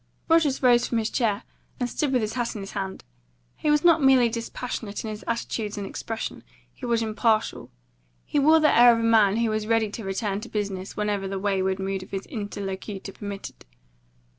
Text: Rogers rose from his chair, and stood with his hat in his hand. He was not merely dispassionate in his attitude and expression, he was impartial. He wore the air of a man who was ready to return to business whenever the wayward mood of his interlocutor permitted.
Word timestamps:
Rogers 0.27 0.63
rose 0.63 0.87
from 0.87 0.97
his 0.97 1.11
chair, 1.11 1.43
and 1.79 1.87
stood 1.87 2.11
with 2.11 2.23
his 2.23 2.33
hat 2.33 2.55
in 2.55 2.61
his 2.61 2.71
hand. 2.71 3.03
He 3.55 3.69
was 3.69 3.83
not 3.83 4.01
merely 4.01 4.29
dispassionate 4.29 5.03
in 5.03 5.11
his 5.11 5.23
attitude 5.27 5.77
and 5.77 5.85
expression, 5.85 6.43
he 6.73 6.87
was 6.87 7.03
impartial. 7.03 7.69
He 8.25 8.39
wore 8.39 8.59
the 8.59 8.75
air 8.75 8.91
of 8.93 8.99
a 8.99 9.03
man 9.03 9.37
who 9.37 9.51
was 9.51 9.67
ready 9.67 9.91
to 9.91 10.03
return 10.03 10.41
to 10.41 10.49
business 10.49 10.97
whenever 10.97 11.27
the 11.27 11.37
wayward 11.37 11.77
mood 11.77 12.01
of 12.01 12.09
his 12.09 12.25
interlocutor 12.25 13.11
permitted. 13.11 13.63